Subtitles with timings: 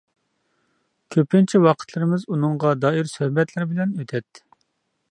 [1.15, 4.49] كۆپىنچە ۋاقىتلىرىمىز ئۇنىڭغا دائىر سۆھبەتلەر بىلەن ئۆتەتتى.